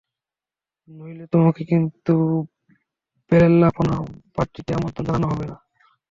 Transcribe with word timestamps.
নইলে 0.87 1.25
তোমাকে 1.33 1.61
কিন্তু 1.71 2.13
বেলেল্লাপনা 3.31 3.95
পার্টিতে 4.35 4.71
আমন্ত্রণ 4.73 5.03
জানানো 5.07 5.25
হবে 5.31 5.45
না। 5.45 5.55